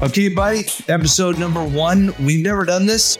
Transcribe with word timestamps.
Okay, 0.00 0.28
buddy, 0.28 0.64
episode 0.86 1.40
number 1.40 1.64
one. 1.64 2.14
We've 2.20 2.44
never 2.44 2.64
done 2.64 2.86
this. 2.86 3.18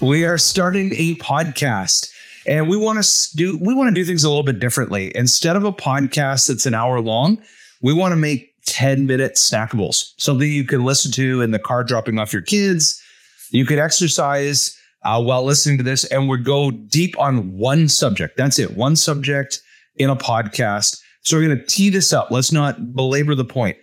We 0.00 0.26
are 0.26 0.36
starting 0.36 0.92
a 0.92 1.14
podcast 1.14 2.12
and 2.46 2.68
we 2.68 2.76
want 2.76 3.02
to 3.02 3.36
do 3.36 3.56
we 3.56 3.72
want 3.72 3.88
to 3.88 3.94
do 3.94 4.04
things 4.04 4.24
a 4.24 4.28
little 4.28 4.42
bit 4.42 4.58
differently. 4.58 5.10
Instead 5.14 5.56
of 5.56 5.64
a 5.64 5.72
podcast 5.72 6.48
that's 6.48 6.66
an 6.66 6.74
hour 6.74 7.00
long, 7.00 7.38
we 7.80 7.94
want 7.94 8.12
to 8.12 8.16
make 8.16 8.52
10 8.66 9.06
minute 9.06 9.36
snackables, 9.36 10.12
something 10.18 10.46
you 10.46 10.64
can 10.64 10.84
listen 10.84 11.10
to 11.12 11.40
in 11.40 11.50
the 11.50 11.58
car 11.58 11.82
dropping 11.82 12.18
off 12.18 12.34
your 12.34 12.42
kids. 12.42 13.02
You 13.50 13.64
could 13.64 13.78
exercise 13.78 14.78
uh, 15.04 15.22
while 15.22 15.44
listening 15.44 15.78
to 15.78 15.82
this 15.82 16.04
and 16.04 16.28
we 16.28 16.36
go 16.36 16.70
deep 16.70 17.18
on 17.18 17.56
one 17.56 17.88
subject. 17.88 18.36
That's 18.36 18.58
it, 18.58 18.76
one 18.76 18.96
subject 18.96 19.62
in 19.96 20.10
a 20.10 20.16
podcast. 20.16 21.00
So 21.22 21.38
we're 21.38 21.46
going 21.46 21.58
to 21.58 21.64
tee 21.64 21.88
this 21.88 22.12
up. 22.12 22.30
Let's 22.30 22.52
not 22.52 22.94
belabor 22.94 23.34
the 23.34 23.46
point. 23.46 23.78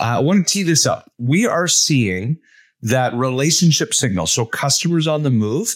Uh, 0.00 0.16
I 0.16 0.18
want 0.20 0.46
to 0.46 0.52
tee 0.52 0.62
this 0.62 0.86
up. 0.86 1.10
We 1.18 1.46
are 1.46 1.68
seeing 1.68 2.38
that 2.82 3.14
relationship 3.14 3.92
signals, 3.92 4.32
so 4.32 4.44
customers 4.44 5.06
on 5.06 5.22
the 5.22 5.30
move, 5.30 5.74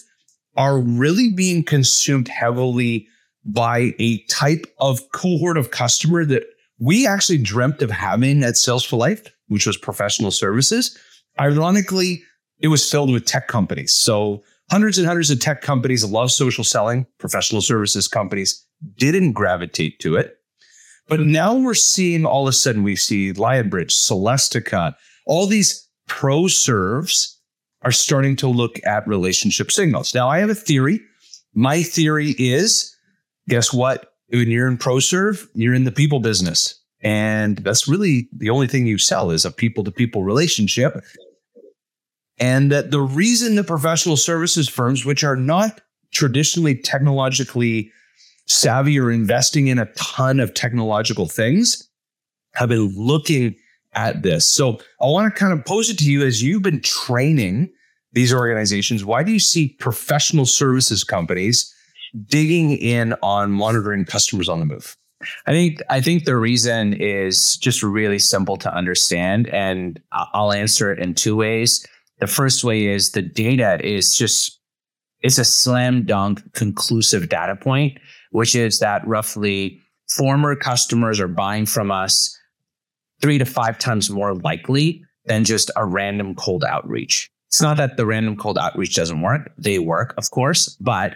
are 0.56 0.78
really 0.78 1.32
being 1.32 1.64
consumed 1.64 2.28
heavily 2.28 3.08
by 3.44 3.94
a 3.98 4.22
type 4.24 4.66
of 4.78 5.00
cohort 5.12 5.56
of 5.56 5.70
customer 5.70 6.24
that 6.24 6.44
we 6.78 7.06
actually 7.06 7.38
dreamt 7.38 7.82
of 7.82 7.90
having 7.90 8.42
at 8.42 8.56
Sales 8.56 8.84
for 8.84 8.96
Life, 8.96 9.26
which 9.48 9.66
was 9.66 9.76
professional 9.76 10.30
services. 10.30 10.96
Ironically, 11.40 12.22
it 12.60 12.68
was 12.68 12.88
filled 12.88 13.10
with 13.10 13.24
tech 13.24 13.48
companies. 13.48 13.92
So 13.92 14.42
hundreds 14.70 14.98
and 14.98 15.06
hundreds 15.06 15.30
of 15.30 15.40
tech 15.40 15.62
companies 15.62 16.04
love 16.04 16.30
social 16.30 16.64
selling. 16.64 17.06
Professional 17.18 17.62
services 17.62 18.08
companies 18.08 18.64
didn't 18.96 19.32
gravitate 19.32 19.98
to 20.00 20.16
it. 20.16 20.38
But 21.08 21.20
hmm. 21.20 21.32
now 21.32 21.54
we're 21.54 21.74
seeing 21.74 22.24
all 22.24 22.46
of 22.46 22.50
a 22.50 22.52
sudden 22.52 22.82
we 22.82 22.96
see 22.96 23.32
Lionbridge, 23.32 23.92
Celestica, 23.92 24.94
all 25.26 25.46
these 25.46 25.88
ProServs 26.08 27.36
are 27.82 27.92
starting 27.92 28.36
to 28.36 28.48
look 28.48 28.78
at 28.86 29.06
relationship 29.06 29.70
signals. 29.70 30.14
Now 30.14 30.28
I 30.28 30.38
have 30.38 30.50
a 30.50 30.54
theory. 30.54 31.00
My 31.54 31.82
theory 31.82 32.34
is 32.38 32.96
guess 33.48 33.72
what? 33.72 34.12
When 34.28 34.50
you're 34.50 34.68
in 34.68 34.78
ProServ, 34.78 35.46
you're 35.54 35.74
in 35.74 35.84
the 35.84 35.92
people 35.92 36.20
business. 36.20 36.80
And 37.02 37.58
that's 37.58 37.88
really 37.88 38.28
the 38.36 38.50
only 38.50 38.68
thing 38.68 38.86
you 38.86 38.98
sell 38.98 39.30
is 39.30 39.44
a 39.44 39.50
people 39.50 39.84
to 39.84 39.90
people 39.90 40.22
relationship. 40.22 41.02
And 42.38 42.70
that 42.70 42.90
the 42.90 43.00
reason 43.00 43.56
the 43.56 43.64
professional 43.64 44.16
services 44.16 44.68
firms, 44.68 45.04
which 45.04 45.24
are 45.24 45.36
not 45.36 45.80
traditionally 46.12 46.76
technologically 46.76 47.90
savvy 48.46 48.98
or 48.98 49.10
investing 49.10 49.68
in 49.68 49.78
a 49.78 49.86
ton 49.94 50.40
of 50.40 50.54
technological 50.54 51.26
things 51.26 51.88
have 52.54 52.68
been 52.68 52.92
looking 52.96 53.54
at 53.94 54.22
this. 54.22 54.46
So 54.46 54.78
I 55.00 55.06
want 55.06 55.32
to 55.32 55.38
kind 55.38 55.52
of 55.52 55.64
pose 55.64 55.90
it 55.90 55.98
to 55.98 56.10
you 56.10 56.24
as 56.24 56.42
you've 56.42 56.62
been 56.62 56.80
training 56.80 57.70
these 58.12 58.32
organizations. 58.32 59.04
Why 59.04 59.22
do 59.22 59.32
you 59.32 59.38
see 59.38 59.68
professional 59.78 60.46
services 60.46 61.04
companies 61.04 61.74
digging 62.26 62.72
in 62.72 63.14
on 63.22 63.52
monitoring 63.52 64.04
customers 64.04 64.48
on 64.48 64.60
the 64.60 64.66
move? 64.66 64.96
I 65.46 65.52
think 65.52 65.80
I 65.88 66.00
think 66.00 66.24
the 66.24 66.36
reason 66.36 66.94
is 66.94 67.56
just 67.56 67.82
really 67.82 68.18
simple 68.18 68.56
to 68.56 68.74
understand, 68.74 69.48
and 69.48 70.00
I'll 70.10 70.52
answer 70.52 70.92
it 70.92 70.98
in 70.98 71.14
two 71.14 71.36
ways. 71.36 71.86
The 72.18 72.26
first 72.26 72.64
way 72.64 72.86
is 72.86 73.12
the 73.12 73.22
data 73.22 73.78
is 73.84 74.16
just 74.16 74.58
it's 75.20 75.38
a 75.38 75.44
slam 75.44 76.04
dunk 76.04 76.52
conclusive 76.54 77.28
data 77.28 77.54
point 77.54 77.98
which 78.32 78.54
is 78.54 78.80
that 78.80 79.06
roughly 79.06 79.80
former 80.08 80.56
customers 80.56 81.20
are 81.20 81.28
buying 81.28 81.64
from 81.64 81.90
us 81.90 82.36
three 83.20 83.38
to 83.38 83.44
five 83.44 83.78
times 83.78 84.10
more 84.10 84.34
likely 84.34 85.04
than 85.26 85.44
just 85.44 85.70
a 85.76 85.86
random 85.86 86.34
cold 86.34 86.64
outreach. 86.64 87.30
It's 87.48 87.62
not 87.62 87.76
that 87.76 87.96
the 87.96 88.06
random 88.06 88.36
cold 88.36 88.58
outreach 88.58 88.94
doesn't 88.94 89.20
work. 89.20 89.52
They 89.56 89.78
work, 89.78 90.14
of 90.16 90.30
course, 90.30 90.70
but 90.80 91.14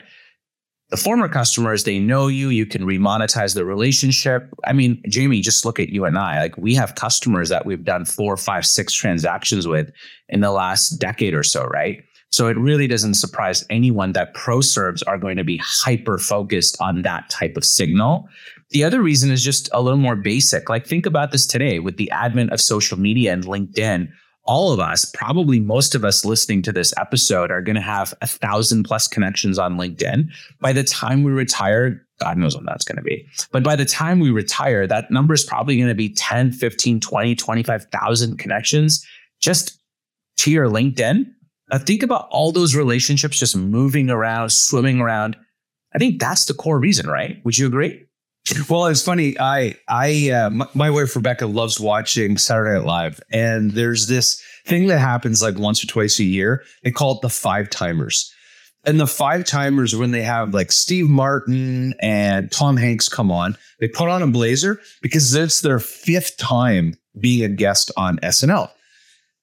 the 0.91 0.97
former 0.97 1.29
customers, 1.29 1.83
they 1.83 1.99
know 1.99 2.29
you, 2.29 2.49
you 2.51 2.65
can 2.65 2.83
remonetize 2.83 3.55
the 3.55 3.65
relationship. 3.65 4.49
I 4.65 4.73
mean, 4.73 5.03
Jamie, 5.09 5.41
just 5.41 5.65
look 5.65 5.81
at 5.81 5.89
you 5.89 6.05
and 6.05 6.17
I. 6.17 6.41
Like 6.41 6.57
we 6.57 6.75
have 6.77 6.95
customers 6.95 7.49
that 7.49 7.67
we've 7.67 7.85
done 7.85 8.05
four, 8.05 8.37
five, 8.37 8.65
six 8.65 8.93
transactions 8.93 9.67
with 9.67 9.91
in 10.29 10.41
the 10.41 10.53
last 10.53 10.91
decade 11.01 11.35
or 11.35 11.43
so, 11.43 11.65
right? 11.65 12.05
So 12.31 12.49
it 12.49 12.59
really 12.59 12.87
doesn't 12.87 13.15
surprise 13.15 13.65
anyone 13.71 14.13
that 14.13 14.35
ProServs 14.35 15.03
are 15.07 15.19
going 15.19 15.37
to 15.37 15.45
be 15.45 15.61
hyper 15.63 16.19
focused 16.19 16.77
on 16.81 17.03
that 17.03 17.31
type 17.31 17.57
of 17.57 17.65
signal. 17.65 18.29
The 18.71 18.85
other 18.85 19.01
reason 19.01 19.31
is 19.31 19.45
just 19.45 19.69
a 19.73 19.81
little 19.81 19.99
more 19.99 20.17
basic. 20.17 20.69
Like 20.69 20.87
think 20.87 21.07
about 21.07 21.31
this 21.31 21.47
today 21.47 21.79
with 21.79 21.97
the 21.97 22.11
advent 22.11 22.53
of 22.53 22.61
social 22.61 22.99
media 22.99 23.33
and 23.33 23.45
LinkedIn. 23.45 24.09
All 24.45 24.73
of 24.73 24.79
us, 24.79 25.05
probably 25.05 25.59
most 25.59 25.95
of 25.95 26.05
us 26.05 26.25
listening 26.25 26.63
to 26.63 26.73
this 26.73 26.95
episode, 26.97 27.51
are 27.51 27.63
going 27.63 27.75
to 27.77 27.81
have 27.81 28.15
a 28.23 28.27
thousand 28.29 28.85
plus 28.85 29.09
connections 29.09 29.59
on 29.59 29.77
LinkedIn. 29.77 30.29
By 30.61 30.73
the 30.73 30.85
time 30.85 31.25
we 31.25 31.33
retire, 31.33 32.07
God 32.21 32.39
knows 32.39 32.57
when 32.57 32.65
that's 32.65 32.85
going 32.85 32.97
to 32.97 33.03
be. 33.03 33.27
But 33.51 33.65
by 33.65 33.77
the 33.77 33.85
time 33.85 34.21
we 34.21 34.31
retire, 34.31 34.87
that 34.87 35.11
number 35.11 35.35
is 35.35 35.45
probably 35.45 35.77
going 35.77 35.89
to 35.89 35.95
be 35.95 36.15
10, 36.15 36.53
15, 36.53 37.01
20, 37.01 37.35
25,000 37.35 38.39
connections 38.39 39.05
just 39.41 39.81
to 40.39 40.51
your 40.51 40.69
LinkedIn 40.69 41.25
uh, 41.71 41.79
think 41.79 42.03
about 42.03 42.29
all 42.31 42.53
those 42.53 42.75
relationships 42.75 43.39
just 43.39 43.57
moving 43.57 44.11
around, 44.11 44.51
swimming 44.51 45.01
around. 45.01 45.37
I 45.95 45.99
think 45.99 46.21
that's 46.21 46.45
the 46.45 46.55
core 46.55 46.79
reason, 46.79 47.09
right? 47.09 47.41
Would 47.45 47.59
you 47.59 47.67
agree? 47.67 48.03
Well, 48.69 48.87
it's 48.87 49.03
funny. 49.03 49.37
I, 49.41 49.75
I, 49.89 50.31
uh, 50.31 50.51
my, 50.51 50.69
my 50.73 50.91
wife 50.91 51.17
Rebecca 51.17 51.47
loves 51.47 51.81
watching 51.81 52.39
Saturday 52.39 52.79
Night 52.79 52.87
Live, 52.87 53.21
and 53.33 53.73
there's 53.73 54.07
this 54.07 54.41
thing 54.65 54.87
that 54.87 54.99
happens 54.99 55.43
like 55.43 55.59
once 55.59 55.83
or 55.83 55.89
twice 55.89 56.21
a 56.21 56.25
year. 56.25 56.63
They 56.85 56.93
call 56.93 57.17
it 57.17 57.23
the 57.23 57.29
five 57.29 57.71
timers. 57.71 58.33
And 58.85 59.01
the 59.01 59.07
five 59.09 59.45
timers, 59.45 59.97
when 59.97 60.13
they 60.13 60.23
have 60.23 60.55
like 60.55 60.71
Steve 60.71 61.09
Martin 61.09 61.95
and 62.01 62.51
Tom 62.53 62.77
Hanks 62.77 63.09
come 63.09 63.33
on, 63.33 63.57
they 63.81 63.89
put 63.89 64.09
on 64.09 64.23
a 64.23 64.29
blazer 64.29 64.81
because 65.03 65.35
it's 65.35 65.61
their 65.61 65.81
fifth 65.81 66.37
time 66.37 66.95
being 67.19 67.45
a 67.45 67.49
guest 67.49 67.91
on 67.97 68.19
SNL. 68.19 68.71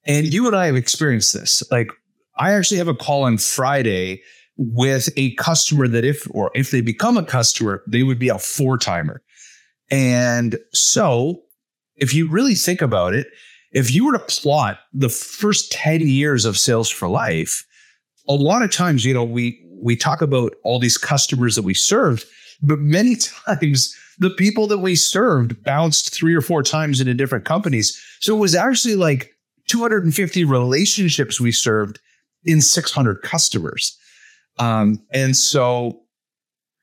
And 0.05 0.34
you 0.34 0.47
and 0.47 0.55
I 0.55 0.67
have 0.67 0.78
experienced 0.78 1.34
this. 1.34 1.61
Like 1.69 1.91
I 2.38 2.53
actually 2.53 2.77
have 2.77 2.88
a 2.88 2.95
call 2.95 3.23
on 3.23 3.38
Friday 3.38 4.21
with 4.57 5.09
a 5.17 5.33
customer 5.35 5.88
that 5.88 6.05
if 6.05 6.27
or 6.31 6.51
if 6.53 6.71
they 6.71 6.81
become 6.81 7.17
a 7.17 7.25
customer, 7.25 7.83
they 7.88 8.03
would 8.03 8.19
be 8.19 8.29
a 8.29 8.39
four 8.39 8.77
timer. 8.77 9.21
And 9.89 10.57
so 10.72 11.41
if 11.95 12.13
you 12.13 12.29
really 12.29 12.55
think 12.55 12.81
about 12.81 13.13
it, 13.13 13.27
if 13.72 13.91
you 13.91 14.05
were 14.05 14.13
to 14.13 14.19
plot 14.19 14.79
the 14.93 15.09
first 15.09 15.72
10 15.72 16.01
years 16.07 16.45
of 16.45 16.57
sales 16.57 16.89
for 16.89 17.07
life, 17.07 17.66
a 18.27 18.33
lot 18.33 18.61
of 18.61 18.72
times, 18.72 19.03
you 19.03 19.13
know, 19.13 19.23
we 19.23 19.59
we 19.81 19.95
talk 19.97 20.22
about 20.22 20.53
all 20.63 20.79
these 20.79 20.97
customers 20.97 21.55
that 21.55 21.63
we 21.63 21.73
served, 21.73 22.23
but 22.61 22.79
many 22.79 23.16
times 23.47 23.95
the 24.19 24.29
people 24.29 24.67
that 24.67 24.77
we 24.77 24.95
served 24.95 25.63
bounced 25.63 26.13
three 26.13 26.35
or 26.35 26.41
four 26.41 26.63
times 26.63 27.01
into 27.01 27.13
different 27.13 27.45
companies. 27.45 27.99
So 28.19 28.35
it 28.35 28.39
was 28.39 28.55
actually 28.55 28.95
like 28.95 29.31
250 29.67 30.45
relationships 30.45 31.41
we 31.41 31.51
served 31.51 31.99
in 32.45 32.61
600 32.61 33.21
customers. 33.21 33.97
Um, 34.59 35.01
and 35.11 35.35
so, 35.35 36.01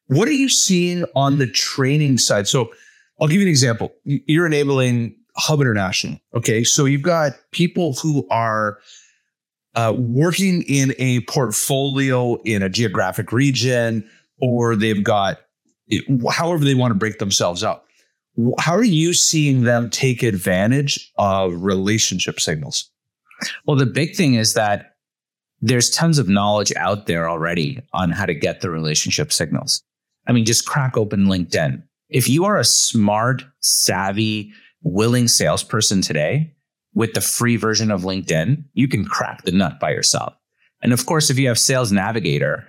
what 0.06 0.26
are 0.26 0.32
you 0.32 0.48
seeing 0.48 1.04
on 1.14 1.38
the 1.38 1.46
training 1.46 2.18
side? 2.18 2.48
So, 2.48 2.72
I'll 3.20 3.28
give 3.28 3.36
you 3.36 3.42
an 3.42 3.48
example. 3.48 3.92
You're 4.04 4.46
enabling 4.46 5.16
Hub 5.36 5.60
International. 5.60 6.18
Okay. 6.34 6.64
So, 6.64 6.84
you've 6.84 7.02
got 7.02 7.32
people 7.52 7.94
who 7.94 8.26
are 8.30 8.78
uh, 9.74 9.94
working 9.96 10.62
in 10.62 10.94
a 10.98 11.20
portfolio 11.20 12.36
in 12.42 12.62
a 12.62 12.68
geographic 12.68 13.32
region, 13.32 14.08
or 14.40 14.74
they've 14.74 15.04
got 15.04 15.38
however 16.30 16.64
they 16.64 16.74
want 16.74 16.90
to 16.92 16.98
break 16.98 17.18
themselves 17.18 17.62
up. 17.62 17.86
How 18.58 18.74
are 18.74 18.84
you 18.84 19.12
seeing 19.12 19.62
them 19.62 19.90
take 19.90 20.22
advantage 20.22 21.12
of 21.18 21.52
relationship 21.62 22.40
signals? 22.40 22.90
Well, 23.66 23.76
the 23.76 23.86
big 23.86 24.14
thing 24.14 24.34
is 24.34 24.54
that 24.54 24.96
there's 25.60 25.90
tons 25.90 26.18
of 26.18 26.28
knowledge 26.28 26.72
out 26.76 27.06
there 27.06 27.28
already 27.28 27.80
on 27.92 28.10
how 28.10 28.26
to 28.26 28.34
get 28.34 28.60
the 28.60 28.70
relationship 28.70 29.32
signals. 29.32 29.82
I 30.26 30.32
mean, 30.32 30.44
just 30.44 30.66
crack 30.66 30.96
open 30.96 31.26
LinkedIn. 31.26 31.82
If 32.08 32.28
you 32.28 32.44
are 32.44 32.58
a 32.58 32.64
smart, 32.64 33.44
savvy, 33.60 34.52
willing 34.82 35.28
salesperson 35.28 36.02
today 36.02 36.54
with 36.94 37.12
the 37.12 37.20
free 37.20 37.56
version 37.56 37.90
of 37.90 38.02
LinkedIn, 38.02 38.64
you 38.72 38.88
can 38.88 39.04
crack 39.04 39.44
the 39.44 39.52
nut 39.52 39.78
by 39.78 39.90
yourself. 39.90 40.34
And 40.82 40.92
of 40.92 41.06
course, 41.06 41.30
if 41.30 41.38
you 41.38 41.48
have 41.48 41.58
Sales 41.58 41.92
Navigator, 41.92 42.66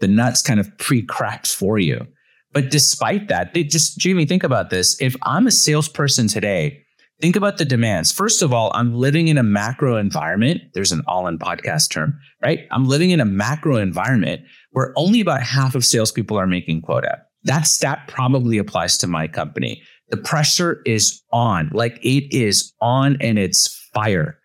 the 0.00 0.08
nut's 0.08 0.42
kind 0.42 0.60
of 0.60 0.76
pre 0.78 1.02
cracked 1.02 1.48
for 1.48 1.78
you. 1.78 2.06
But 2.52 2.70
despite 2.70 3.28
that, 3.28 3.54
they 3.54 3.64
just, 3.64 3.98
Jamie, 3.98 4.26
think 4.26 4.44
about 4.44 4.70
this. 4.70 5.00
If 5.00 5.16
I'm 5.22 5.46
a 5.46 5.50
salesperson 5.50 6.28
today 6.28 6.85
think 7.20 7.36
about 7.36 7.58
the 7.58 7.64
demands. 7.64 8.12
First 8.12 8.42
of 8.42 8.52
all, 8.52 8.70
I'm 8.74 8.94
living 8.94 9.28
in 9.28 9.38
a 9.38 9.42
macro 9.42 9.96
environment. 9.96 10.62
There's 10.74 10.92
an 10.92 11.02
all 11.06 11.26
in 11.26 11.38
podcast 11.38 11.90
term, 11.90 12.18
right? 12.42 12.60
I'm 12.70 12.86
living 12.86 13.10
in 13.10 13.20
a 13.20 13.24
macro 13.24 13.76
environment 13.76 14.42
where 14.70 14.92
only 14.96 15.20
about 15.20 15.42
half 15.42 15.74
of 15.74 15.84
salespeople 15.84 16.38
are 16.38 16.46
making 16.46 16.82
quota. 16.82 17.22
That 17.44 17.66
stat 17.66 18.04
probably 18.08 18.58
applies 18.58 18.98
to 18.98 19.06
my 19.06 19.28
company. 19.28 19.82
The 20.10 20.16
pressure 20.16 20.82
is 20.84 21.22
on, 21.32 21.70
like 21.72 21.98
it 22.02 22.34
is 22.36 22.72
on 22.80 23.16
and 23.20 23.38
it's 23.38 23.88
fire. 23.94 24.38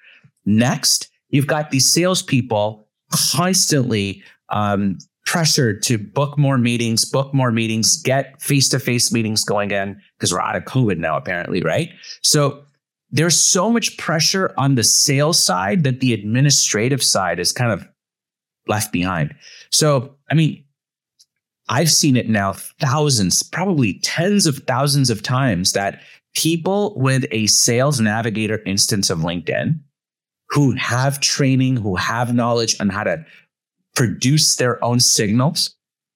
Next, 0.45 1.09
you've 1.29 1.47
got 1.47 1.71
these 1.71 1.91
salespeople 1.91 2.87
constantly 3.11 4.23
um, 4.49 4.97
pressured 5.31 5.81
to 5.81 5.97
book 5.97 6.37
more 6.37 6.57
meetings, 6.57 7.05
book 7.05 7.33
more 7.33 7.53
meetings, 7.53 8.01
get 8.01 8.41
face 8.41 8.67
to 8.67 8.77
face 8.77 9.13
meetings 9.13 9.45
going 9.45 9.71
in 9.71 9.97
because 10.17 10.33
we're 10.33 10.41
out 10.41 10.57
of 10.57 10.65
COVID 10.65 10.97
now, 10.97 11.15
apparently, 11.15 11.61
right? 11.61 11.89
So 12.21 12.65
there's 13.11 13.39
so 13.39 13.71
much 13.71 13.97
pressure 13.97 14.53
on 14.57 14.75
the 14.75 14.83
sales 14.83 15.41
side 15.41 15.85
that 15.85 16.01
the 16.01 16.13
administrative 16.13 17.01
side 17.01 17.39
is 17.39 17.53
kind 17.53 17.71
of 17.71 17.87
left 18.67 18.91
behind. 18.91 19.33
So, 19.71 20.17
I 20.29 20.33
mean, 20.33 20.65
I've 21.69 21.89
seen 21.89 22.17
it 22.17 22.27
now 22.27 22.51
thousands, 22.81 23.41
probably 23.41 23.99
tens 24.03 24.47
of 24.47 24.57
thousands 24.67 25.09
of 25.09 25.23
times 25.23 25.71
that 25.71 26.01
people 26.35 26.93
with 26.97 27.23
a 27.31 27.47
sales 27.47 28.01
navigator 28.01 28.61
instance 28.65 29.09
of 29.09 29.19
LinkedIn 29.19 29.79
who 30.49 30.73
have 30.73 31.21
training, 31.21 31.77
who 31.77 31.95
have 31.95 32.35
knowledge 32.35 32.75
on 32.81 32.89
how 32.89 33.05
to 33.05 33.23
produce 33.95 34.55
their 34.55 34.83
own 34.83 34.99
signals, 34.99 35.75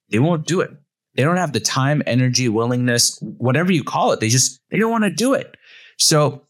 they 0.09 0.19
won't 0.19 0.45
do 0.45 0.61
it. 0.61 0.71
They 1.15 1.23
don't 1.23 1.37
have 1.37 1.53
the 1.53 1.59
time, 1.59 2.03
energy, 2.05 2.49
willingness, 2.49 3.17
whatever 3.21 3.71
you 3.71 3.83
call 3.83 4.11
it. 4.11 4.19
They 4.19 4.29
just, 4.29 4.59
they 4.69 4.77
don't 4.77 4.91
want 4.91 5.05
to 5.05 5.09
do 5.09 5.33
it. 5.33 5.55
So, 5.97 6.45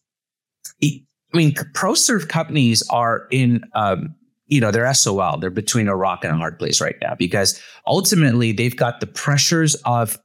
I 0.84 1.04
mean, 1.34 1.54
ProServ 1.54 2.28
companies 2.28 2.82
are 2.90 3.28
in, 3.30 3.64
um, 3.74 4.16
you 4.48 4.62
know, 4.62 4.72
they're 4.72 4.92
SOL. 4.94 5.38
They're 5.38 5.50
between 5.50 5.88
a 5.88 5.96
rock 5.96 6.24
and 6.24 6.34
a 6.34 6.38
hard 6.38 6.58
place 6.58 6.82
right 6.82 6.96
now 7.02 7.16
because 7.16 7.62
ultimately 7.86 8.52
they've 8.52 8.76
got 8.76 9.00
the 9.00 9.08
pressures 9.08 9.76
of, 9.86 10.18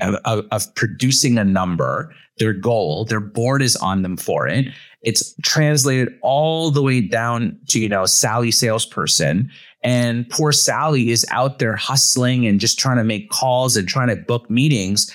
of, 0.00 0.46
of 0.50 0.74
producing 0.74 1.38
a 1.38 1.44
number, 1.44 2.14
their 2.38 2.52
goal, 2.52 3.04
their 3.04 3.20
board 3.20 3.62
is 3.62 3.76
on 3.76 4.02
them 4.02 4.16
for 4.16 4.46
it. 4.46 4.66
It's 5.02 5.34
translated 5.42 6.08
all 6.22 6.70
the 6.70 6.82
way 6.82 7.00
down 7.00 7.58
to, 7.68 7.80
you 7.80 7.88
know, 7.88 8.04
Sally 8.06 8.50
salesperson. 8.50 9.50
And 9.82 10.28
poor 10.28 10.52
Sally 10.52 11.10
is 11.10 11.24
out 11.30 11.58
there 11.58 11.76
hustling 11.76 12.46
and 12.46 12.60
just 12.60 12.78
trying 12.78 12.98
to 12.98 13.04
make 13.04 13.30
calls 13.30 13.76
and 13.76 13.88
trying 13.88 14.08
to 14.08 14.16
book 14.16 14.50
meetings. 14.50 15.14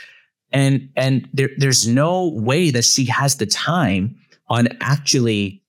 And, 0.52 0.90
and 0.96 1.30
there, 1.34 1.50
there's 1.58 1.88
no 1.88 2.30
way 2.30 2.72
that 2.72 2.86
she 2.86 3.06
has 3.06 3.36
the 3.38 3.46
time 3.46 4.16
on 4.48 4.70
actually 4.82 5.62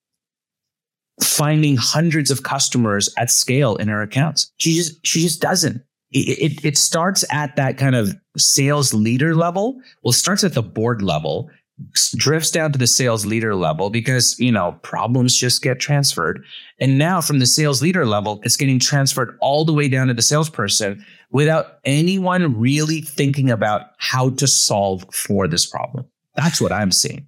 finding 1.22 1.76
hundreds 1.76 2.30
of 2.30 2.42
customers 2.42 3.12
at 3.16 3.30
scale 3.30 3.76
in 3.76 3.88
her 3.88 4.02
accounts. 4.02 4.52
She 4.58 4.74
just 4.74 5.04
she 5.06 5.20
just 5.20 5.40
doesn't. 5.40 5.82
It, 6.18 6.64
it, 6.64 6.78
starts 6.78 7.24
at 7.30 7.56
that 7.56 7.76
kind 7.76 7.94
of 7.94 8.16
sales 8.36 8.94
leader 8.94 9.34
level. 9.34 9.80
Well, 10.02 10.12
starts 10.12 10.44
at 10.44 10.54
the 10.54 10.62
board 10.62 11.02
level, 11.02 11.50
drifts 12.14 12.50
down 12.50 12.72
to 12.72 12.78
the 12.78 12.86
sales 12.86 13.26
leader 13.26 13.54
level 13.54 13.90
because 13.90 14.38
you 14.38 14.50
know 14.50 14.78
problems 14.82 15.36
just 15.36 15.62
get 15.62 15.78
transferred, 15.78 16.44
and 16.80 16.98
now 16.98 17.20
from 17.20 17.38
the 17.38 17.46
sales 17.46 17.82
leader 17.82 18.06
level, 18.06 18.40
it's 18.44 18.56
getting 18.56 18.78
transferred 18.78 19.36
all 19.40 19.64
the 19.64 19.74
way 19.74 19.88
down 19.88 20.06
to 20.06 20.14
the 20.14 20.22
salesperson 20.22 21.04
without 21.30 21.78
anyone 21.84 22.58
really 22.58 23.00
thinking 23.00 23.50
about 23.50 23.82
how 23.98 24.30
to 24.30 24.46
solve 24.46 25.04
for 25.12 25.46
this 25.46 25.66
problem. 25.66 26.06
That's 26.34 26.60
what 26.60 26.72
I'm 26.72 26.92
seeing. 26.92 27.26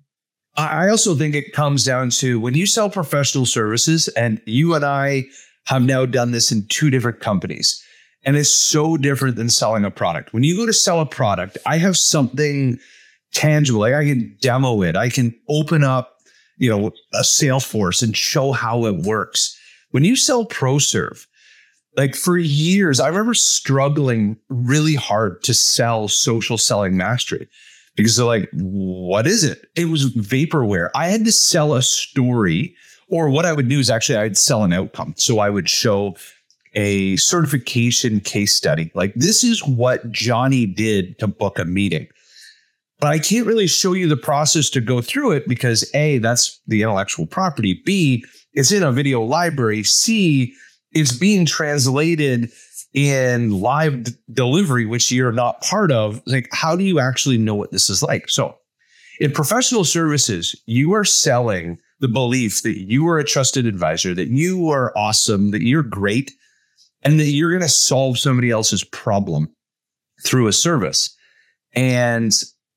I 0.56 0.88
also 0.88 1.14
think 1.14 1.36
it 1.36 1.52
comes 1.52 1.84
down 1.84 2.10
to 2.10 2.40
when 2.40 2.54
you 2.54 2.66
sell 2.66 2.90
professional 2.90 3.46
services, 3.46 4.08
and 4.08 4.40
you 4.44 4.74
and 4.74 4.84
I 4.84 5.24
have 5.66 5.82
now 5.82 6.06
done 6.06 6.32
this 6.32 6.50
in 6.50 6.66
two 6.66 6.90
different 6.90 7.20
companies, 7.20 7.82
and 8.24 8.36
it's 8.36 8.52
so 8.52 8.96
different 8.96 9.36
than 9.36 9.48
selling 9.48 9.84
a 9.84 9.90
product. 9.90 10.32
When 10.32 10.42
you 10.42 10.56
go 10.56 10.66
to 10.66 10.72
sell 10.72 11.00
a 11.00 11.06
product, 11.06 11.58
I 11.66 11.78
have 11.78 11.96
something 11.96 12.78
tangible. 13.32 13.80
Like 13.80 13.94
I 13.94 14.04
can 14.04 14.36
demo 14.40 14.82
it, 14.82 14.96
I 14.96 15.10
can 15.10 15.34
open 15.48 15.84
up, 15.84 16.18
you 16.56 16.70
know, 16.70 16.90
a 17.14 17.22
Salesforce 17.22 18.02
and 18.02 18.16
show 18.16 18.52
how 18.52 18.86
it 18.86 18.96
works. 18.96 19.58
When 19.90 20.04
you 20.04 20.16
sell 20.16 20.44
ProServ, 20.44 21.26
like 21.96 22.14
for 22.14 22.38
years, 22.38 23.00
I 23.00 23.08
remember 23.08 23.34
struggling 23.34 24.36
really 24.48 24.94
hard 24.94 25.42
to 25.44 25.54
sell 25.54 26.08
social 26.08 26.58
selling 26.58 26.96
mastery 26.96 27.48
because 27.96 28.16
they're 28.16 28.26
like, 28.26 28.48
what 28.52 29.26
is 29.26 29.42
it? 29.42 29.66
It 29.74 29.86
was 29.86 30.14
vaporware. 30.14 30.90
I 30.94 31.08
had 31.08 31.24
to 31.24 31.32
sell 31.32 31.74
a 31.74 31.82
story, 31.82 32.76
or 33.08 33.28
what 33.30 33.46
I 33.46 33.52
would 33.52 33.68
do 33.68 33.80
is 33.80 33.90
actually 33.90 34.18
I'd 34.18 34.36
sell 34.36 34.62
an 34.62 34.72
outcome. 34.72 35.14
So 35.16 35.40
I 35.40 35.50
would 35.50 35.68
show 35.68 36.14
a 36.74 37.16
certification 37.16 38.20
case 38.20 38.54
study. 38.54 38.90
Like, 38.94 39.14
this 39.14 39.44
is 39.44 39.64
what 39.64 40.10
Johnny 40.10 40.66
did 40.66 41.18
to 41.18 41.26
book 41.26 41.58
a 41.58 41.64
meeting. 41.64 42.06
But 43.00 43.08
I 43.08 43.18
can't 43.18 43.46
really 43.46 43.68
show 43.68 43.92
you 43.92 44.08
the 44.08 44.16
process 44.16 44.70
to 44.70 44.80
go 44.80 45.00
through 45.00 45.32
it 45.32 45.46
because 45.46 45.88
A, 45.94 46.18
that's 46.18 46.60
the 46.66 46.82
intellectual 46.82 47.26
property. 47.26 47.80
B, 47.84 48.24
it's 48.52 48.72
in 48.72 48.82
a 48.82 48.90
video 48.90 49.22
library. 49.22 49.84
C, 49.84 50.52
it's 50.92 51.16
being 51.16 51.46
translated 51.46 52.50
in 52.94 53.60
live 53.60 54.02
d- 54.02 54.12
delivery, 54.32 54.86
which 54.86 55.12
you're 55.12 55.30
not 55.30 55.62
part 55.62 55.92
of, 55.92 56.20
like, 56.26 56.48
how 56.52 56.74
do 56.74 56.82
you 56.82 56.98
actually 56.98 57.38
know 57.38 57.54
what 57.54 57.70
this 57.70 57.88
is 57.88 58.02
like? 58.02 58.28
So, 58.28 58.56
in 59.20 59.32
professional 59.32 59.84
services, 59.84 60.60
you 60.66 60.94
are 60.94 61.04
selling 61.04 61.78
the 62.00 62.08
belief 62.08 62.62
that 62.62 62.78
you 62.78 63.06
are 63.08 63.18
a 63.18 63.24
trusted 63.24 63.66
advisor, 63.66 64.14
that 64.14 64.28
you 64.28 64.70
are 64.70 64.96
awesome, 64.96 65.50
that 65.50 65.62
you're 65.62 65.82
great, 65.82 66.32
and 67.02 67.18
that 67.20 67.26
you're 67.26 67.50
going 67.50 67.62
to 67.62 67.68
solve 67.68 68.18
somebody 68.18 68.50
else's 68.50 68.84
problem 68.84 69.50
through 70.24 70.48
a 70.48 70.52
service. 70.52 71.14
And 71.74 72.32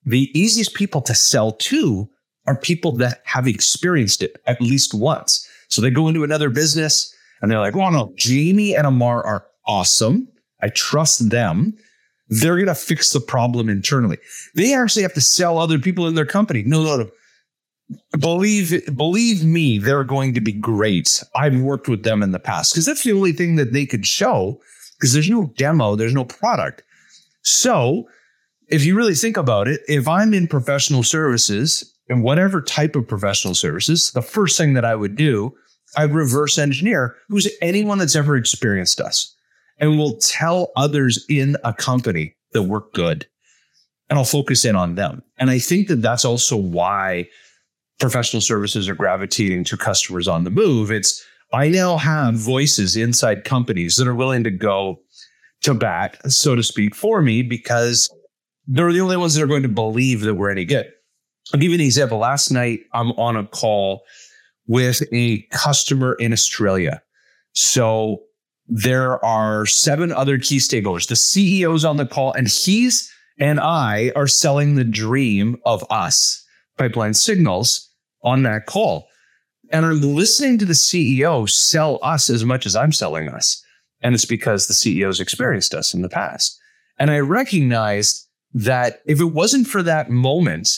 the 0.06 0.29
easiest 0.38 0.73
people 0.73 1.01
to 1.01 1.15
sell 1.15 1.53
to 1.53 2.09
are 2.47 2.56
people 2.56 2.91
that 2.94 3.21
have 3.25 3.47
experienced 3.47 4.21
it 4.21 4.38
at 4.45 4.62
least 4.62 4.94
once. 4.94 5.47
So 5.69 5.81
they 5.81 5.89
go 5.89 6.07
into 6.07 6.23
another 6.23 6.50
business 6.50 7.13
and 7.41 7.50
they're 7.50 7.59
like, 7.59 7.75
well, 7.75 7.91
no, 7.91 8.13
Jamie 8.15 8.75
and 8.75 8.85
Amar 8.88 9.23
are 9.25 9.45
awesome. 9.65 10.27
I 10.62 10.69
trust 10.69 11.29
them. 11.29 11.75
They're 12.29 12.56
going 12.56 12.68
to 12.68 12.75
fix 12.75 13.12
the 13.12 13.19
problem 13.19 13.69
internally. 13.69 14.18
They 14.56 14.73
actually 14.73 15.03
have 15.03 15.13
to 15.15 15.21
sell 15.21 15.57
other 15.57 15.79
people 15.79 16.07
in 16.07 16.15
their 16.15 16.25
company. 16.25 16.63
No, 16.63 16.83
no, 16.83 16.97
no. 16.97 17.09
Believe, 18.20 18.96
believe 18.96 19.44
me, 19.44 19.78
they're 19.78 20.04
going 20.04 20.34
to 20.34 20.42
be 20.42 20.54
great. 20.54 21.24
I've 21.36 21.60
worked 21.60 21.88
with 21.88 22.04
them 22.04 22.24
in 22.24 22.32
the 22.32 22.40
past 22.40 22.74
because 22.74 22.86
that's 22.86 23.04
the 23.04 23.14
only 23.14 23.34
thing 23.34 23.56
that 23.56 23.74
they 23.74 23.86
could 23.86 24.06
show 24.06 24.62
because 24.98 25.14
there's 25.14 25.30
no 25.30 25.52
demo, 25.58 25.96
there's 25.96 26.14
no 26.14 26.26
product. 26.26 26.84
So 27.42 28.08
if 28.68 28.86
you 28.86 28.96
really 28.96 29.16
think 29.16 29.36
about 29.36 29.68
it, 29.68 29.81
if 29.88 30.07
I'm 30.07 30.33
in 30.33 30.48
professional 30.48 31.04
services 31.04 31.92
and 32.07 32.24
whatever 32.24 32.62
type 32.62 32.95
of 32.95 33.07
professional 33.07 33.56
services, 33.56 34.12
the 34.12 34.21
first 34.21 34.57
thing 34.57 34.74
that 34.76 34.86
I 34.86 34.95
would 34.95 35.16
do, 35.16 35.54
I'd 35.98 36.14
reverse 36.14 36.57
engineer 36.57 37.18
who's 37.28 37.50
anyone 37.62 37.98
that's 37.98 38.16
ever 38.16 38.38
experienced 38.38 39.02
us 39.02 39.36
and 39.80 39.98
will 39.98 40.18
tell 40.18 40.71
others 40.76 41.26
in 41.28 41.57
a 41.64 41.74
company 41.74 42.36
that 42.54 42.64
we're 42.64 42.88
good. 42.94 43.26
And 44.10 44.19
I'll 44.19 44.26
focus 44.26 44.66
in 44.66 44.76
on 44.76 44.95
them. 44.95 45.24
And 45.38 45.50
I 45.50 45.60
think 45.60 45.88
that 45.88 46.02
that's 46.02 46.26
also 46.26 46.56
why 46.56 47.28
professional 48.02 48.42
services 48.42 48.90
are 48.90 48.96
gravitating 48.96 49.64
to 49.64 49.78
customers 49.78 50.28
on 50.28 50.44
the 50.44 50.50
move. 50.50 50.92
It's, 50.92 51.24
I 51.54 51.70
now 51.70 51.98
have 51.98 52.34
voices 52.34 52.96
inside 52.96 53.44
companies 53.44 53.96
that 53.96 54.08
are 54.08 54.16
willing 54.16 54.44
to 54.44 54.50
go 54.50 55.00
to 55.62 55.76
bat, 55.76 56.18
so 56.31 56.56
to 56.56 56.64
speak, 56.64 56.96
for 56.96 57.22
me 57.22 57.44
because 57.44 58.10
they're 58.66 58.92
the 58.92 59.02
only 59.02 59.18
ones 59.18 59.36
that 59.36 59.44
are 59.44 59.48
going 59.48 59.62
to 59.62 59.70
believe 59.70 60.22
that 60.22 60.34
we're 60.34 60.50
any 60.50 60.66
good. 60.66 60.88
I'll 61.54 61.60
give 61.60 61.70
you 61.70 61.76
an 61.76 61.81
example. 61.81 62.18
Last 62.18 62.50
night, 62.50 62.80
I'm 62.92 63.12
on 63.12 63.36
a 63.36 63.46
call 63.46 64.02
with 64.66 65.04
a 65.14 65.46
customer 65.52 66.14
in 66.14 66.34
Australia. 66.34 67.04
So 67.54 68.24
there 68.68 69.24
are 69.24 69.68
seven 69.68 70.12
other 70.12 70.40
key 70.40 70.58
stakeholders. 70.58 71.08
The 71.08 71.16
CEO's 71.16 71.86
on 71.86 71.98
the 71.98 72.06
call, 72.08 72.34
and 72.34 72.48
he's 72.48 73.12
and 73.38 73.60
I 73.60 74.12
are 74.16 74.28
selling 74.28 74.76
the 74.76 74.84
dream 74.84 75.58
of 75.66 75.86
us, 75.90 76.44
Pipeline 76.78 77.14
Signals, 77.14 77.90
on 78.23 78.44
that 78.44 78.66
call. 78.66 79.07
And 79.71 79.85
I'm 79.85 80.01
listening 80.01 80.57
to 80.59 80.66
the 80.66 80.73
CEO 80.73 81.49
sell 81.49 81.99
us 82.01 82.30
as 82.30 82.44
much 82.44 82.66
as 82.66 82.75
I'm 82.75 82.92
selling 82.92 83.30
us. 83.30 83.63
And 84.01 84.13
it's 84.16 84.25
because 84.25 84.68
the 84.68 84.73
CEO's 84.73 85.19
experienced 85.19 85.73
us 85.73 85.94
in 85.94 86.01
the 86.01 86.09
past. 86.09 86.59
And 86.99 87.09
I 87.09 87.19
recognized 87.19 88.28
that 88.54 89.01
if 89.06 89.21
it 89.21 89.25
wasn't 89.25 89.68
for 89.68 89.81
that 89.83 90.09
moment, 90.09 90.69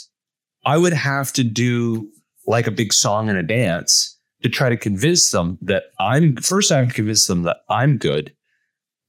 I 0.65 0.77
would 0.77 0.93
have 0.93 1.33
to 1.33 1.43
do 1.43 2.09
like 2.45 2.67
a 2.67 2.71
big 2.71 2.93
song 2.93 3.29
and 3.29 3.37
a 3.37 3.43
dance 3.43 4.17
to 4.43 4.49
try 4.49 4.69
to 4.69 4.77
convince 4.77 5.31
them 5.31 5.57
that 5.61 5.83
I'm 5.99 6.35
first, 6.35 6.71
I 6.71 6.79
have 6.79 6.89
to 6.89 6.93
convince 6.93 7.27
them 7.27 7.43
that 7.43 7.57
I'm 7.69 7.97
good. 7.97 8.33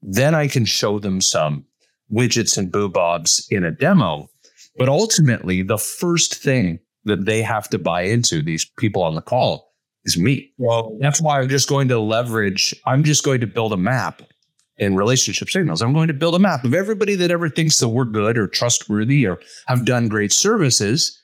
Then 0.01 0.35
I 0.35 0.49
can 0.49 0.65
show 0.65 0.99
them 0.99 1.21
some 1.21 1.65
widgets 2.13 2.57
and 2.57 2.71
boobobs 2.71 3.47
in 3.51 3.65
a 3.65 3.71
demo. 3.71 4.29
But 4.77 4.89
ultimately, 4.89 5.63
the 5.63 5.79
first 5.79 6.35
thing 6.35 6.81
that 7.05 7.25
they 7.25 7.43
have 7.43 7.69
to 7.71 7.79
buy 7.79 8.03
into, 8.03 8.43
these 8.43 8.65
people 8.65 9.03
on 9.03 9.15
the 9.15 9.23
call, 9.23 9.73
is 10.05 10.19
me. 10.19 10.53
Well, 10.59 10.97
that's 11.01 11.21
why 11.21 11.41
I'm 11.41 11.49
just 11.49 11.69
going 11.69 11.89
to 11.89 11.99
leverage, 11.99 12.75
I'm 12.87 13.05
just 13.05 13.25
going 13.25 13.41
to 13.41 13.47
build 13.47 13.73
a 13.73 13.77
map 13.77 14.23
in 14.77 14.97
relationship 14.97 15.51
signals. 15.51 15.83
I'm 15.83 15.93
going 15.93 16.09
to 16.09 16.15
build 16.15 16.35
a 16.35 16.39
map 16.39 16.65
of 16.65 16.75
everybody 16.75 17.15
that 17.17 17.31
ever 17.31 17.49
thinks 17.49 17.79
that 17.79 17.89
we're 17.89 18.05
good 18.05 18.37
or 18.37 18.47
trustworthy 18.47 19.27
or 19.27 19.39
have 19.67 19.85
done 19.85 20.09
great 20.09 20.33
services. 20.33 21.21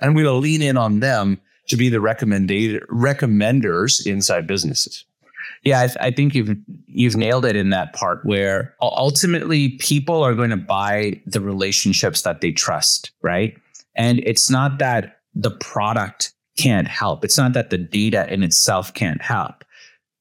And 0.00 0.08
I'm 0.10 0.14
going 0.14 0.26
to 0.26 0.32
lean 0.32 0.62
in 0.62 0.76
on 0.76 1.00
them 1.00 1.40
to 1.68 1.76
be 1.76 1.88
the 1.88 2.00
recommended 2.00 2.82
recommenders 2.88 4.06
inside 4.06 4.46
businesses. 4.46 5.04
Yeah, 5.64 5.80
I, 5.80 5.86
th- 5.86 5.98
I, 6.00 6.10
think 6.10 6.34
you've 6.34 6.56
you've 6.86 7.16
nailed 7.16 7.44
it 7.44 7.54
in 7.54 7.70
that 7.70 7.92
part 7.92 8.24
where 8.24 8.74
ultimately 8.80 9.70
people 9.78 10.22
are 10.22 10.34
going 10.34 10.50
to 10.50 10.56
buy 10.56 11.20
the 11.26 11.40
relationships 11.40 12.22
that 12.22 12.40
they 12.40 12.50
trust, 12.50 13.10
right? 13.22 13.56
And 13.94 14.20
it's 14.20 14.48
not 14.48 14.78
that 14.78 15.19
the 15.34 15.50
product 15.50 16.32
can't 16.58 16.88
help. 16.88 17.24
It's 17.24 17.38
not 17.38 17.52
that 17.54 17.70
the 17.70 17.78
data 17.78 18.32
in 18.32 18.42
itself 18.42 18.92
can't 18.94 19.22
help. 19.22 19.64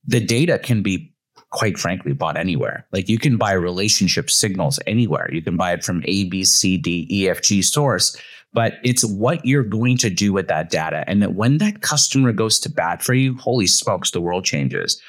The 0.05 0.19
data 0.19 0.59
can 0.59 0.81
be 0.81 1.13
quite 1.51 1.77
frankly 1.77 2.13
bought 2.13 2.37
anywhere. 2.37 2.85
Like 2.91 3.09
you 3.09 3.17
can 3.17 3.37
buy 3.37 3.53
relationship 3.53 4.29
signals 4.29 4.79
anywhere. 4.85 5.29
You 5.33 5.41
can 5.41 5.57
buy 5.57 5.73
it 5.73 5.83
from 5.83 6.03
A, 6.05 6.25
B, 6.25 6.43
C, 6.43 6.77
D, 6.77 7.07
E, 7.09 7.27
F, 7.27 7.41
G 7.41 7.61
source, 7.61 8.15
but 8.53 8.73
it's 8.83 9.03
what 9.03 9.43
you're 9.45 9.63
going 9.63 9.97
to 9.97 10.09
do 10.09 10.31
with 10.31 10.47
that 10.47 10.69
data. 10.69 11.03
And 11.07 11.21
that 11.21 11.33
when 11.33 11.57
that 11.57 11.81
customer 11.81 12.31
goes 12.31 12.59
to 12.59 12.69
bat 12.69 13.03
for 13.03 13.13
you, 13.13 13.35
holy 13.37 13.67
smokes, 13.67 14.11
the 14.11 14.21
world 14.21 14.45
changes. 14.45 15.01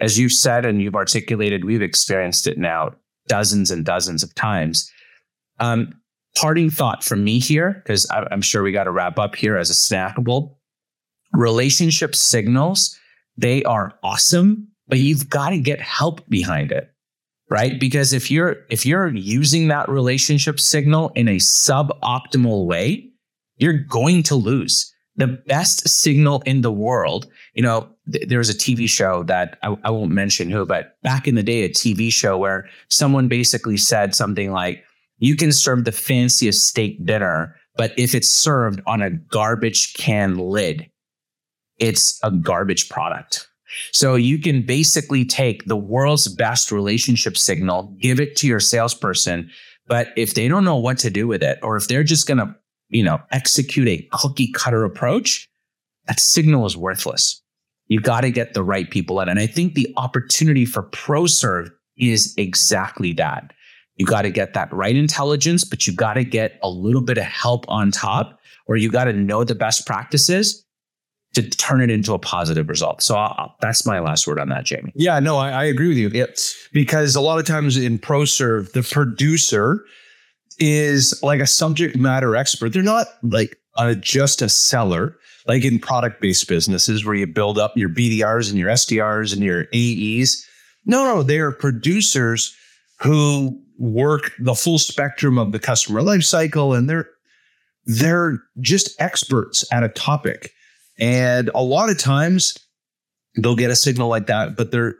As 0.00 0.18
you've 0.18 0.32
said 0.32 0.64
and 0.64 0.80
you've 0.80 0.94
articulated, 0.94 1.64
we've 1.64 1.82
experienced 1.82 2.46
it 2.46 2.58
now 2.58 2.94
dozens 3.26 3.70
and 3.70 3.84
dozens 3.84 4.22
of 4.22 4.34
times. 4.34 4.90
Um, 5.58 6.00
parting 6.38 6.70
thought 6.70 7.02
from 7.02 7.24
me 7.24 7.38
here, 7.38 7.82
because 7.84 8.06
I'm 8.10 8.42
sure 8.42 8.62
we 8.62 8.72
got 8.72 8.84
to 8.84 8.90
wrap 8.90 9.18
up 9.18 9.34
here 9.34 9.56
as 9.56 9.70
a 9.70 9.74
snackable. 9.74 10.56
Relationship 11.32 12.14
signals, 12.14 12.98
they 13.36 13.62
are 13.64 13.98
awesome 14.02 14.68
but 14.88 14.98
you've 14.98 15.28
got 15.28 15.50
to 15.50 15.58
get 15.58 15.80
help 15.80 16.28
behind 16.28 16.72
it 16.72 16.90
right 17.50 17.78
because 17.78 18.12
if 18.12 18.30
you're 18.30 18.56
if 18.70 18.84
you're 18.84 19.08
using 19.14 19.68
that 19.68 19.88
relationship 19.88 20.58
signal 20.58 21.10
in 21.14 21.28
a 21.28 21.36
suboptimal 21.36 22.66
way 22.66 23.08
you're 23.56 23.78
going 23.78 24.22
to 24.22 24.34
lose 24.34 24.92
the 25.16 25.26
best 25.26 25.88
signal 25.88 26.42
in 26.46 26.62
the 26.62 26.72
world 26.72 27.26
you 27.54 27.62
know 27.62 27.88
th- 28.10 28.28
there 28.28 28.38
was 28.38 28.50
a 28.50 28.54
tv 28.54 28.88
show 28.88 29.22
that 29.22 29.58
I, 29.62 29.76
I 29.84 29.90
won't 29.90 30.10
mention 30.10 30.50
who 30.50 30.66
but 30.66 31.00
back 31.02 31.28
in 31.28 31.34
the 31.34 31.42
day 31.42 31.64
a 31.64 31.68
tv 31.68 32.12
show 32.12 32.36
where 32.36 32.68
someone 32.88 33.28
basically 33.28 33.76
said 33.76 34.14
something 34.14 34.50
like 34.50 34.84
you 35.18 35.36
can 35.36 35.52
serve 35.52 35.84
the 35.84 35.92
fanciest 35.92 36.66
steak 36.66 37.04
dinner 37.04 37.54
but 37.76 37.92
if 37.96 38.14
it's 38.14 38.28
served 38.28 38.80
on 38.86 39.02
a 39.02 39.10
garbage 39.10 39.94
can 39.94 40.36
lid 40.38 40.90
it's 41.78 42.18
a 42.22 42.30
garbage 42.30 42.88
product 42.88 43.48
so 43.92 44.14
you 44.14 44.38
can 44.38 44.62
basically 44.62 45.24
take 45.24 45.64
the 45.66 45.76
world's 45.76 46.28
best 46.28 46.72
relationship 46.72 47.36
signal, 47.36 47.94
give 48.00 48.20
it 48.20 48.36
to 48.36 48.46
your 48.46 48.60
salesperson. 48.60 49.50
But 49.86 50.08
if 50.16 50.34
they 50.34 50.48
don't 50.48 50.64
know 50.64 50.76
what 50.76 50.98
to 50.98 51.10
do 51.10 51.26
with 51.26 51.42
it, 51.42 51.58
or 51.62 51.76
if 51.76 51.88
they're 51.88 52.04
just 52.04 52.26
going 52.26 52.38
to, 52.38 52.54
you 52.88 53.02
know, 53.02 53.20
execute 53.30 53.88
a 53.88 54.06
cookie 54.12 54.52
cutter 54.52 54.84
approach, 54.84 55.48
that 56.06 56.20
signal 56.20 56.66
is 56.66 56.76
worthless. 56.76 57.42
You 57.86 58.00
got 58.00 58.22
to 58.22 58.30
get 58.30 58.54
the 58.54 58.62
right 58.62 58.90
people 58.90 59.20
in. 59.20 59.28
And 59.28 59.38
I 59.38 59.46
think 59.46 59.74
the 59.74 59.92
opportunity 59.96 60.64
for 60.64 60.82
ProServ 60.82 61.70
is 61.96 62.34
exactly 62.36 63.12
that. 63.14 63.52
You 63.98 64.06
got 64.06 64.22
to 64.22 64.30
get 64.30 64.54
that 64.54 64.72
right 64.72 64.94
intelligence, 64.94 65.64
but 65.64 65.86
you 65.86 65.92
got 65.92 66.14
to 66.14 66.24
get 66.24 66.58
a 66.62 66.70
little 66.70 67.00
bit 67.02 67.18
of 67.18 67.24
help 67.24 67.64
on 67.68 67.90
top, 67.90 68.38
or 68.66 68.76
you 68.76 68.90
got 68.90 69.04
to 69.04 69.12
know 69.12 69.44
the 69.44 69.54
best 69.54 69.86
practices 69.86 70.64
to 71.34 71.42
turn 71.42 71.80
it 71.80 71.90
into 71.90 72.14
a 72.14 72.18
positive 72.18 72.68
result. 72.68 73.02
So 73.02 73.16
I'll, 73.16 73.54
that's 73.60 73.84
my 73.84 73.98
last 73.98 74.26
word 74.26 74.38
on 74.38 74.48
that, 74.48 74.64
Jamie. 74.64 74.92
Yeah, 74.94 75.18
no, 75.20 75.36
I, 75.36 75.50
I 75.50 75.64
agree 75.64 75.88
with 75.88 75.98
you. 75.98 76.10
It's 76.14 76.56
because 76.72 77.16
a 77.16 77.20
lot 77.20 77.38
of 77.38 77.46
times 77.46 77.76
in 77.76 77.98
ProServ, 77.98 78.72
the 78.72 78.82
producer 78.82 79.84
is 80.58 81.20
like 81.22 81.40
a 81.40 81.46
subject 81.46 81.96
matter 81.96 82.34
expert. 82.34 82.72
They're 82.72 82.82
not 82.82 83.08
like 83.22 83.58
a, 83.76 83.94
just 83.94 84.42
a 84.42 84.48
seller, 84.48 85.16
like 85.46 85.64
in 85.64 85.78
product 85.78 86.20
based 86.20 86.48
businesses 86.48 87.04
where 87.04 87.14
you 87.14 87.26
build 87.26 87.58
up 87.58 87.76
your 87.76 87.88
BDRs 87.88 88.50
and 88.50 88.58
your 88.58 88.70
SDRs 88.70 89.32
and 89.32 89.42
your 89.42 89.66
AEs. 89.74 90.46
No, 90.86 91.04
no, 91.04 91.22
they 91.22 91.38
are 91.38 91.52
producers 91.52 92.56
who 93.00 93.60
work 93.78 94.32
the 94.40 94.54
full 94.54 94.78
spectrum 94.78 95.38
of 95.38 95.52
the 95.52 95.58
customer 95.58 96.02
life 96.02 96.24
cycle 96.24 96.74
and 96.74 96.88
they're 96.88 97.08
they're 97.88 98.42
just 98.60 99.00
experts 99.00 99.64
at 99.72 99.82
a 99.82 99.88
topic. 99.88 100.52
And 101.00 101.50
a 101.54 101.62
lot 101.62 101.88
of 101.88 101.98
times 101.98 102.58
they'll 103.36 103.56
get 103.56 103.70
a 103.70 103.76
signal 103.76 104.08
like 104.08 104.26
that, 104.26 104.56
but 104.56 104.70
they're 104.70 104.94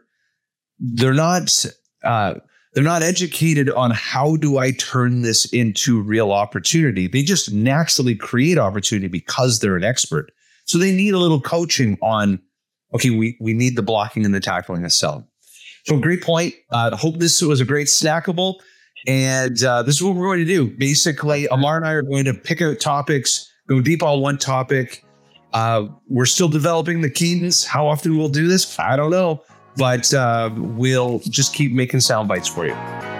they're 0.78 1.12
not 1.12 1.66
uh, 2.02 2.34
they're 2.72 2.84
not 2.84 3.02
educated 3.02 3.68
on 3.70 3.90
how 3.90 4.36
do 4.36 4.58
I 4.58 4.70
turn 4.72 5.22
this 5.22 5.44
into 5.52 6.00
real 6.00 6.32
opportunity. 6.32 7.08
They 7.08 7.22
just 7.22 7.52
naturally 7.52 8.14
create 8.14 8.58
opportunity 8.58 9.08
because 9.08 9.58
they're 9.58 9.76
an 9.76 9.84
expert. 9.84 10.30
So 10.64 10.78
they 10.78 10.92
need 10.92 11.14
a 11.14 11.18
little 11.18 11.40
coaching 11.40 11.98
on 12.00 12.40
okay, 12.94 13.10
we 13.10 13.36
we 13.38 13.52
need 13.52 13.76
the 13.76 13.82
blocking 13.82 14.24
and 14.24 14.34
the 14.34 14.40
tackling 14.40 14.84
of 14.84 14.92
selling. 14.92 15.26
So 15.88 15.98
great 15.98 16.22
point. 16.22 16.54
Uh, 16.70 16.94
hope 16.94 17.18
this 17.18 17.40
was 17.40 17.60
a 17.60 17.64
great 17.64 17.86
snackable. 17.86 18.56
And 19.06 19.62
uh, 19.62 19.82
this 19.82 19.96
is 19.96 20.02
what 20.02 20.16
we're 20.16 20.26
going 20.26 20.40
to 20.40 20.44
do. 20.44 20.66
Basically, 20.76 21.46
Amar 21.46 21.76
and 21.76 21.86
I 21.86 21.92
are 21.92 22.02
going 22.02 22.26
to 22.26 22.34
pick 22.34 22.60
out 22.60 22.78
topics, 22.78 23.50
go 23.68 23.80
deep 23.80 24.02
on 24.02 24.20
one 24.20 24.36
topic, 24.36 25.04
uh, 25.54 25.86
we're 26.08 26.26
still 26.26 26.48
developing 26.48 27.00
the 27.00 27.08
cadence. 27.10 27.64
How 27.64 27.86
often 27.86 28.18
we'll 28.18 28.28
do 28.28 28.48
this, 28.48 28.78
I 28.78 28.96
don't 28.96 29.10
know, 29.10 29.42
but 29.76 30.12
uh, 30.12 30.50
we'll 30.54 31.20
just 31.20 31.54
keep 31.54 31.72
making 31.72 32.00
sound 32.00 32.28
bites 32.28 32.48
for 32.48 32.66
you. 32.66 33.17